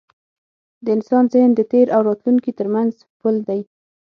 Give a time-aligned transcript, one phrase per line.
[0.83, 3.61] د انسان ذهن د تېر او راتلونکي تر منځ پُل دی.